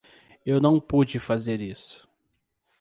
Eu 0.43 0.59
não 0.59 0.79
pude 0.79 1.19
fazer 1.19 1.61
isso. 1.61 2.09